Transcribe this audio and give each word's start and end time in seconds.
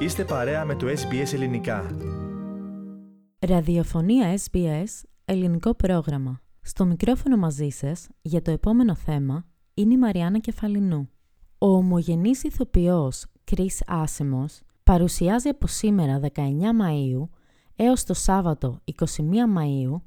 Είστε 0.00 0.24
παρέα 0.24 0.64
με 0.64 0.74
το 0.74 0.86
SBS 0.86 1.32
Ελληνικά. 1.32 1.96
Ραδιοφωνία 3.38 4.38
SBS, 4.38 5.02
ελληνικό 5.24 5.74
πρόγραμμα. 5.74 6.40
Στο 6.60 6.84
μικρόφωνο 6.84 7.36
μαζί 7.36 7.68
σας, 7.68 8.08
για 8.22 8.42
το 8.42 8.50
επόμενο 8.50 8.94
θέμα, 8.94 9.44
είναι 9.74 9.94
η 9.94 9.96
Μαριάννα 9.96 10.38
Κεφαλινού. 10.38 11.10
Ο 11.58 11.66
ομογενής 11.66 12.42
ηθοποιός 12.42 13.26
Chris 13.50 13.76
Άσιμος 13.86 14.60
παρουσιάζει 14.84 15.48
από 15.48 15.66
σήμερα 15.66 16.20
19 16.34 16.40
Μαΐου 16.80 17.28
έως 17.76 18.04
το 18.04 18.14
Σάββατο 18.14 18.80
21 18.84 18.98
Μαΐου 19.56 20.00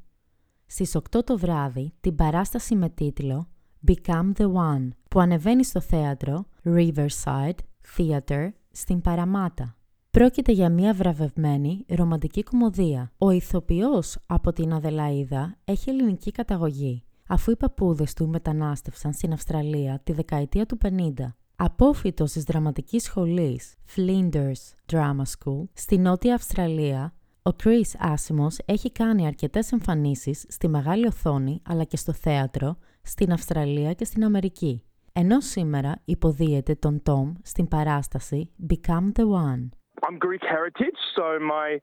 στις 0.65 0.95
8 0.95 1.23
το 1.23 1.37
βράδυ 1.37 1.93
την 1.99 2.15
παράσταση 2.15 2.75
με 2.75 2.89
τίτλο 2.89 3.47
Become 3.87 4.31
the 4.37 4.53
One 4.53 4.87
που 5.09 5.19
ανεβαίνει 5.19 5.63
στο 5.63 5.81
θέατρο 5.81 6.45
Riverside 6.63 7.57
Theatre 7.97 8.49
στην 8.71 9.01
Παραμάτα. 9.01 9.77
Πρόκειται 10.17 10.51
για 10.51 10.69
μια 10.69 10.93
βραβευμένη 10.93 11.85
ρομαντική 11.87 12.43
κομμωδία. 12.43 13.11
Ο 13.17 13.29
ηθοποιός 13.29 14.17
από 14.25 14.53
την 14.53 14.73
Αδελαίδα 14.73 15.55
έχει 15.63 15.89
ελληνική 15.89 16.31
καταγωγή, 16.31 17.03
αφού 17.27 17.51
οι 17.51 17.55
παππούδες 17.55 18.13
του 18.13 18.27
μετανάστευσαν 18.27 19.13
στην 19.13 19.33
Αυστραλία 19.33 20.01
τη 20.03 20.13
δεκαετία 20.13 20.65
του 20.65 20.77
50. 20.83 21.35
Απόφυτος 21.55 22.31
της 22.31 22.43
δραματικής 22.43 23.03
σχολής 23.03 23.75
Flinders 23.95 24.91
Drama 24.91 25.21
School 25.21 25.63
στη 25.73 25.97
Νότια 25.97 26.35
Αυστραλία, 26.35 27.13
ο 27.41 27.49
Chris 27.63 27.97
Άσιμος 27.97 28.57
έχει 28.65 28.91
κάνει 28.91 29.27
αρκετές 29.27 29.71
εμφανίσεις 29.71 30.45
στη 30.47 30.67
μεγάλη 30.67 31.07
οθόνη 31.07 31.61
αλλά 31.63 31.83
και 31.83 31.97
στο 31.97 32.13
θέατρο, 32.13 32.77
στην 33.01 33.31
Αυστραλία 33.31 33.93
και 33.93 34.05
στην 34.05 34.23
Αμερική. 34.23 34.83
Ενώ 35.13 35.41
σήμερα 35.41 36.01
υποδίεται 36.05 36.75
τον 36.75 37.01
Tom 37.05 37.31
στην 37.41 37.67
παράσταση 37.67 38.49
Become 38.69 39.11
the 39.15 39.23
One. 39.23 39.82
I'm 40.05 40.17
Greek 40.27 40.43
heritage, 40.55 40.99
so 41.15 41.25
my 41.39 41.79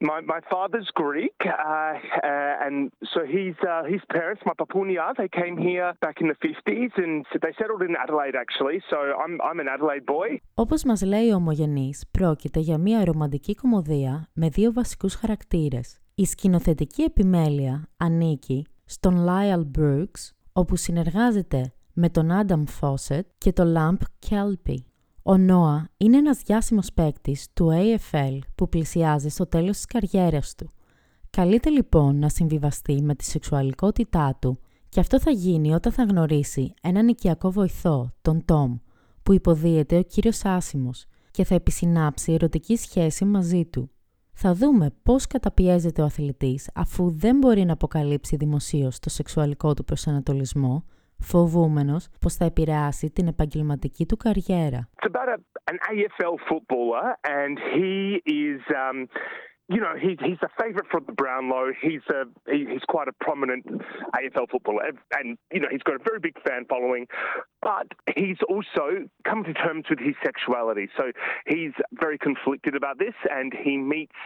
my, 0.00 0.20
my 0.34 0.40
father's 0.50 0.90
Greek, 0.94 1.38
uh, 1.46 1.50
uh, 1.50 2.66
and 2.66 2.90
so 3.12 3.20
his 3.36 3.54
uh, 3.62 3.84
his 3.94 4.02
parents, 4.16 4.42
my 4.44 4.54
papunia, 4.62 5.06
they 5.16 5.28
came 5.40 5.56
here 5.56 5.88
back 6.00 6.16
in 6.22 6.26
the 6.32 6.38
50s, 6.46 6.92
and 7.04 7.24
they 7.42 7.52
settled 7.60 7.82
in 7.88 7.94
Adelaide 8.02 8.36
actually. 8.44 8.78
So 8.90 8.96
I'm 9.22 9.34
I'm 9.48 9.58
an 9.60 9.68
Adelaide 9.74 10.06
boy. 10.06 10.40
Όπως 10.54 10.84
μας 10.84 11.02
λέει 11.02 11.30
ο 11.30 11.34
ομογενής, 11.34 12.04
πρόκειται 12.10 12.60
για 12.60 12.78
μια 12.78 13.04
ρομαντική 13.04 13.54
κομμωδία 13.54 14.28
με 14.32 14.48
δύο 14.48 14.72
βασικούς 14.72 15.14
χαρακτήρες. 15.14 16.00
Η 16.14 16.24
σκηνοθετική 16.24 17.02
επιμέλεια 17.02 17.88
ανήκει 17.96 18.66
στον 18.84 19.26
Lyle 19.28 19.78
Brooks, 19.78 20.30
όπου 20.52 20.76
συνεργάζεται 20.76 21.72
με 21.92 22.08
τον 22.08 22.28
Adam 22.30 22.64
Fawcett 22.80 23.26
και 23.38 23.52
τον 23.52 23.74
Lamp 23.76 24.28
Kelpie. 24.30 24.91
Ο 25.24 25.36
Νόα 25.36 25.88
είναι 25.96 26.16
ένας 26.16 26.38
διάσημος 26.38 26.92
παίκτης 26.92 27.46
του 27.52 27.70
AFL 27.72 28.38
που 28.54 28.68
πλησιάζει 28.68 29.28
στο 29.28 29.46
τέλος 29.46 29.76
της 29.76 29.84
καριέρας 29.84 30.54
του. 30.54 30.70
Καλείται 31.30 31.70
λοιπόν 31.70 32.18
να 32.18 32.28
συμβιβαστεί 32.28 33.02
με 33.02 33.14
τη 33.14 33.24
σεξουαλικότητά 33.24 34.36
του 34.40 34.58
και 34.88 35.00
αυτό 35.00 35.20
θα 35.20 35.30
γίνει 35.30 35.74
όταν 35.74 35.92
θα 35.92 36.02
γνωρίσει 36.02 36.74
έναν 36.82 37.08
οικιακό 37.08 37.50
βοηθό, 37.50 38.12
τον 38.22 38.44
Τόμ, 38.44 38.76
που 39.22 39.32
υποδίεται 39.32 39.96
ο 39.96 40.02
κύριος 40.02 40.44
Άσιμος 40.44 41.06
και 41.30 41.44
θα 41.44 41.54
επισυνάψει 41.54 42.32
ερωτική 42.32 42.76
σχέση 42.76 43.24
μαζί 43.24 43.64
του. 43.64 43.90
Θα 44.32 44.54
δούμε 44.54 44.90
πώς 45.02 45.26
καταπιέζεται 45.26 46.02
ο 46.02 46.04
αθλητής 46.04 46.70
αφού 46.74 47.10
δεν 47.10 47.36
μπορεί 47.36 47.64
να 47.64 47.72
αποκαλύψει 47.72 48.36
δημοσίως 48.36 48.98
το 48.98 49.10
σεξουαλικό 49.10 49.74
του 49.74 49.84
προσανατολισμό 49.84 50.84
φοβούμενος 51.22 52.08
πως 52.20 52.34
θα 52.34 52.44
επηρεάσει 52.44 53.10
την 53.10 53.26
επαγγελματική 53.26 54.06
του 54.06 54.16
καριέρα. 54.16 54.88
It's 54.96 55.10
about 55.14 55.28
a, 55.28 55.38
an 55.72 55.78
AFL 55.92 56.36
footballer, 56.48 57.06
and 57.38 57.54
he 57.76 57.92
is. 58.44 58.60
Um, 58.84 59.08
you 59.74 59.80
know, 59.80 59.94
he, 60.04 60.10
he's 60.26 60.42
a 60.42 60.52
favourite 60.60 60.88
for 60.90 61.00
the 61.00 61.12
Brownlow. 61.20 61.66
He's 61.80 62.04
a 62.18 62.20
he, 62.50 62.66
he's 62.72 62.86
quite 62.94 63.08
a 63.08 63.16
prominent 63.26 63.64
AFL 64.18 64.46
footballer, 64.50 64.82
and 65.18 65.38
you 65.54 65.60
know 65.60 65.68
he's 65.70 65.82
got 65.82 65.94
a 66.00 66.04
very 66.10 66.20
big 66.20 66.36
fan 66.46 66.62
following. 66.68 67.06
But 67.62 67.92
he's 68.16 68.38
also 68.48 69.08
come 69.24 69.44
to 69.44 69.54
terms 69.54 69.84
with 69.88 70.00
his 70.00 70.14
sexuality, 70.24 70.88
so 70.96 71.12
he's 71.46 71.72
very 71.92 72.18
conflicted 72.18 72.74
about 72.74 72.98
this. 72.98 73.14
And 73.30 73.52
he 73.54 73.76
meets 73.76 74.16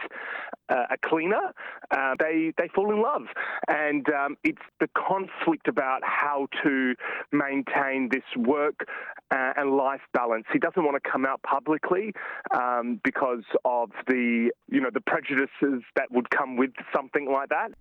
uh, 0.69 0.85
a 0.89 0.97
cleaner. 1.07 1.53
Uh, 1.91 2.15
they 2.19 2.51
they 2.57 2.67
fall 2.73 2.91
in 2.91 3.01
love, 3.01 3.27
and 3.67 4.07
um, 4.09 4.37
it's 4.43 4.61
the 4.79 4.89
conflict 4.97 5.67
about 5.67 6.01
how 6.03 6.47
to 6.63 6.95
maintain 7.31 8.09
this 8.11 8.23
work 8.35 8.87
uh, 9.31 9.53
and 9.55 9.71
life 9.77 10.01
balance. 10.13 10.45
He 10.51 10.59
doesn't 10.59 10.83
want 10.83 11.01
to 11.01 11.09
come 11.09 11.25
out 11.25 11.41
publicly 11.43 12.13
um, 12.55 12.99
because 13.03 13.43
of 13.65 13.91
the 14.07 14.51
you 14.69 14.81
know 14.81 14.89
the 14.91 15.01
prejudices 15.01 15.83
that 15.95 16.11
would 16.11 16.29
come 16.29 16.57
with 16.57 16.71
something 16.93 17.29
like 17.31 17.49
that. 17.49 17.71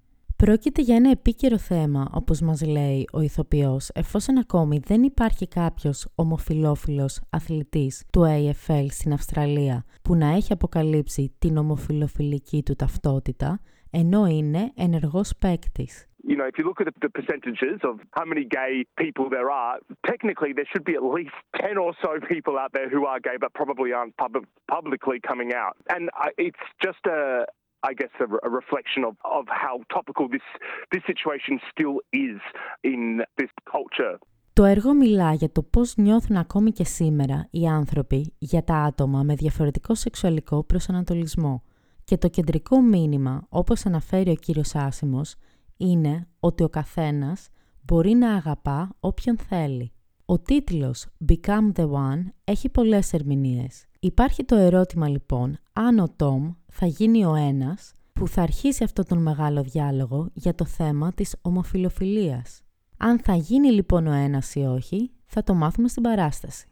Πρόκειται 0.44 0.82
για 0.82 0.96
ένα 0.96 1.10
επίκαιρο 1.10 1.58
θέμα, 1.58 2.10
όπως 2.12 2.40
μας 2.40 2.66
λέει 2.66 3.08
ο 3.12 3.20
ηθοποιός, 3.20 3.90
εφόσον 3.94 4.38
ακόμη 4.38 4.80
δεν 4.86 5.02
υπάρχει 5.02 5.48
κάποιος 5.48 6.08
ομοφιλόφιλος 6.14 7.20
αθλητής 7.30 8.06
του 8.12 8.22
AFL 8.26 8.86
στην 8.90 9.12
Αυστραλία 9.12 9.84
που 10.02 10.14
να 10.14 10.26
έχει 10.26 10.52
αποκαλύψει 10.52 11.36
την 11.38 11.56
ομοφιλοφιλική 11.56 12.62
του 12.62 12.74
ταυτότητα, 12.74 13.60
ενώ 13.90 14.26
είναι 14.26 14.72
ενεργός 14.76 15.32
παίκτης. 15.40 16.06
You 16.28 16.36
know, 16.38 16.48
if 16.52 16.58
you 16.58 16.64
look 16.70 16.80
at 16.82 16.88
the, 16.90 16.96
the 17.06 17.12
percentages 17.20 17.78
of 17.90 17.94
how 18.18 18.24
many 18.32 18.44
gay 18.58 18.72
people 19.02 19.26
there 19.36 19.50
are, 19.64 19.74
technically 20.12 20.52
there 20.56 20.68
should 20.72 20.86
be 20.90 20.96
at 21.00 21.04
least 21.18 21.36
10 21.54 21.78
or 21.84 21.92
so 22.02 22.10
people 22.34 22.54
out 22.62 22.72
there 22.76 22.88
who 22.94 23.02
are 23.10 23.20
gay 23.28 23.36
but 23.44 23.50
probably 23.60 23.90
aren't 23.98 24.14
pub- 24.22 24.50
publicly 24.76 25.18
coming 25.30 25.50
out. 25.64 25.74
And 25.94 26.02
uh, 26.24 26.46
it's 26.46 26.64
just 26.86 27.02
a, 27.06 27.46
I 27.90 27.92
guess, 28.00 28.14
a, 28.20 28.48
a 28.48 28.50
reflection 28.60 29.02
of, 29.04 29.14
of 29.38 29.44
how 29.64 29.76
topical 29.96 30.26
this, 30.34 30.46
this 30.92 31.04
situation 31.10 31.54
still 31.70 31.96
is 32.12 32.38
in 32.82 33.22
this 33.38 33.52
culture. 33.74 34.18
Το 34.52 34.64
έργο 34.64 34.94
μιλά 34.94 35.32
για 35.32 35.52
το 35.52 35.62
πώς 35.62 35.96
νιώθουν 35.96 36.36
ακόμη 36.36 36.70
και 36.70 36.84
σήμερα 36.84 37.48
οι 37.50 37.66
άνθρωποι 37.66 38.34
για 38.38 38.64
τα 38.64 38.74
άτομα 38.74 39.22
με 39.22 39.34
διαφορετικό 39.34 39.94
σεξουαλικό 39.94 40.64
προσανατολισμό. 40.64 41.62
Και 42.04 42.16
το 42.16 42.28
κεντρικό 42.28 42.80
μήνυμα, 42.80 43.46
όπως 43.48 43.86
αναφέρει 43.86 44.30
ο 44.30 44.34
κύριος 44.34 44.74
Άσιμος, 44.74 45.34
είναι 45.76 46.28
ότι 46.40 46.62
ο 46.62 46.68
καθένας 46.68 47.48
μπορεί 47.82 48.14
να 48.14 48.34
αγαπά 48.34 48.96
όποιον 49.00 49.38
θέλει. 49.38 49.92
Ο 50.24 50.38
τίτλος 50.38 51.06
Become 51.28 51.72
the 51.74 51.90
One 51.90 52.24
έχει 52.44 52.68
πολλές 52.68 53.12
ερμηνείες. 53.12 53.84
Υπάρχει 54.06 54.44
το 54.44 54.56
ερώτημα 54.56 55.08
λοιπόν 55.08 55.58
αν 55.72 55.98
ο 55.98 56.08
Τόμ 56.16 56.52
θα 56.72 56.86
γίνει 56.86 57.24
ο 57.24 57.34
ένας 57.34 57.94
που 58.12 58.28
θα 58.28 58.42
αρχίσει 58.42 58.84
αυτό 58.84 59.02
τον 59.02 59.22
μεγάλο 59.22 59.62
διάλογο 59.62 60.30
για 60.34 60.54
το 60.54 60.64
θέμα 60.64 61.12
της 61.12 61.38
ομοφιλοφιλίας. 61.42 62.62
Αν 62.98 63.18
θα 63.18 63.34
γίνει 63.34 63.70
λοιπόν 63.70 64.06
ο 64.06 64.12
ένας 64.12 64.54
ή 64.54 64.64
όχι, 64.64 65.10
θα 65.26 65.42
το 65.42 65.54
μάθουμε 65.54 65.88
στην 65.88 66.02
παράσταση. 66.02 66.66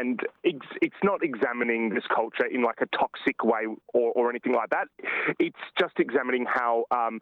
And 0.00 0.16
it's, 0.50 0.70
it's 0.86 1.02
not 1.10 1.20
examining 1.30 1.82
this 1.96 2.06
culture 2.18 2.48
in 2.54 2.60
like 2.68 2.80
a 2.86 2.90
toxic 3.02 3.38
way 3.52 3.64
or, 3.98 4.08
or 4.18 4.24
anything 4.32 4.54
like 4.60 4.70
that. 4.76 4.86
It's 5.46 5.64
just 5.82 5.96
examining 6.06 6.44
how 6.58 6.72
um, 6.98 7.14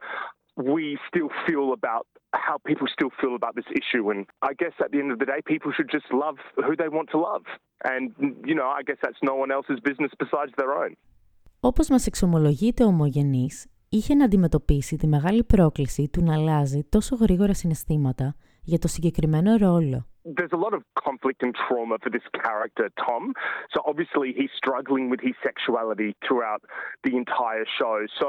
we 0.72 0.84
still 1.08 1.30
feel 1.46 1.66
about 1.78 2.06
how 2.33 2.57
people 2.69 2.87
still 2.97 3.11
feel 3.21 3.35
about 3.35 3.55
this 3.59 3.69
issue. 3.81 4.03
And 4.11 4.19
I 4.49 4.53
guess 4.61 4.73
at 4.85 4.91
the 4.91 4.99
end 5.03 5.11
of 5.11 5.19
the 5.21 5.27
day, 5.33 5.41
people 5.53 5.71
should 5.75 5.89
just 5.97 6.07
love 6.23 6.37
who 6.65 6.73
they 6.81 6.89
want 6.97 7.07
to 7.13 7.19
love. 7.29 7.45
And, 7.91 8.03
you 8.49 8.55
know, 8.59 8.69
I 8.79 8.81
guess 8.87 8.99
that's 9.05 9.21
no 9.31 9.35
one 9.43 9.51
else's 9.57 9.79
business 9.89 10.11
besides 10.23 10.51
their 10.57 10.73
own. 10.83 10.95
Όπως 11.59 11.89
μας 11.89 12.07
εξομολογείται 12.07 12.83
ο 12.83 12.87
ομογενής, 12.87 13.67
είχε 13.89 14.15
να 14.15 14.25
αντιμετωπίσει 14.25 14.95
τη 14.95 15.07
μεγάλη 15.07 15.43
πρόκληση 15.43 16.09
του 16.09 16.23
να 16.23 16.33
αλλάζει 16.33 16.83
τόσο 16.89 17.15
γρήγορα 17.15 17.53
συναισθήματα 17.53 18.35
για 18.63 18.79
το 18.79 18.87
συγκεκριμένο 18.87 19.55
ρόλο. 19.55 20.07
There's 20.37 20.55
a 20.59 20.63
lot 20.65 20.73
of 20.73 20.81
conflict 21.07 21.39
and 21.45 21.53
trauma 21.63 21.95
for 22.03 22.09
this 22.15 22.27
character, 22.43 22.85
Tom. 23.05 23.23
So 23.73 23.77
obviously 23.91 24.29
he's 24.39 24.53
struggling 24.61 25.05
with 25.11 25.21
his 25.27 25.35
sexuality 25.47 26.09
throughout 26.25 26.61
the 27.05 27.13
entire 27.21 27.67
show. 27.79 27.95
So, 28.19 28.27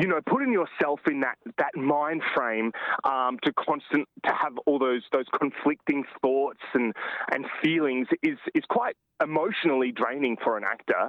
you 0.00 0.08
know, 0.10 0.20
putting 0.34 0.52
yourself 0.60 1.00
in 1.12 1.16
that 1.26 1.38
that 1.62 1.74
mind 1.94 2.20
frame 2.34 2.68
um, 3.12 3.32
to 3.44 3.50
constant 3.66 4.04
to 4.26 4.32
have 4.42 4.54
all 4.66 4.78
those 4.86 5.04
those 5.16 5.28
conflicting 5.42 6.00
thoughts 6.22 6.64
and 6.78 6.88
and 7.32 7.42
feelings 7.62 8.06
is 8.30 8.38
is 8.58 8.64
quite 8.78 8.96
emotionally 9.28 9.90
draining 10.00 10.34
for 10.44 10.52
an 10.60 10.64
actor. 10.74 11.02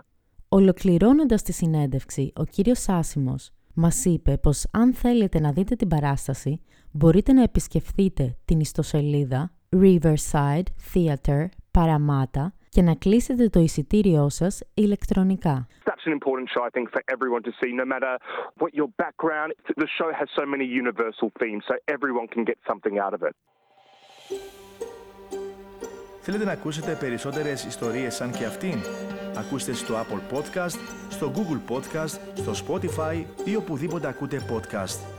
Ολοκληρώνοντας 0.50 1.42
τη 1.44 1.52
συνέντευξη, 1.54 2.34
ο 2.36 2.44
κύριος 2.44 2.88
Άσιμος 2.90 3.52
μας 3.74 4.06
είπε 4.06 4.38
πως 4.38 4.66
αν 4.72 4.94
θέλετε 4.94 5.40
να 5.40 5.52
δείτε 5.52 5.76
την 5.76 5.88
παράσταση, 5.88 6.62
μπορείτε 6.92 7.34
να 7.34 7.44
επισκεφθείτε 7.44 8.38
την 8.46 8.60
ιστοσελίδα 8.60 9.52
Riverside 9.76 10.64
Theatre 10.94 11.46
Parramatta 11.72 12.48
και 12.70 12.82
να 12.82 12.96
κλείσετε 12.96 13.50
το 13.50 13.60
εισιτήριό 13.60 14.30
σας 14.30 14.62
ηλεκτρονικά. 14.74 15.68
That's 16.07 16.07
an 16.09 16.15
important 16.19 16.49
show, 16.55 16.63
I 16.69 16.71
think, 16.77 16.87
for 16.97 17.03
everyone 17.15 17.43
to 17.49 17.53
see, 17.61 17.71
no 17.83 17.87
matter 17.95 18.13
what 18.61 18.71
your 18.81 18.91
background. 19.05 19.49
The 19.85 19.91
show 19.99 20.09
has 20.21 20.29
so 20.39 20.45
many 20.53 20.67
universal 20.83 21.29
themes, 21.41 21.63
so 21.69 21.75
everyone 21.97 22.27
can 22.35 22.43
get 22.51 22.59
something 22.71 22.95
out 23.05 23.15
of 23.15 23.23
it. 23.29 23.35
Θέλετε 26.25 26.45
να 26.45 26.53
ακούσετε 26.53 26.97
περισσότερες 27.01 27.65
ιστορίες 27.65 28.15
σαν 28.15 28.31
και 28.31 28.45
αυτήν? 28.45 28.75
Ακούστε 29.37 29.73
στο 29.73 29.95
Apple 29.95 30.37
Podcast, 30.37 30.79
στο 31.09 31.33
Google 31.37 31.73
Podcast, 31.73 32.19
στο 32.35 32.53
Spotify 32.67 33.25
ή 33.45 33.57
οπουδήποτε 33.57 34.09
ακούτε 34.09 34.43
podcast. 34.51 35.16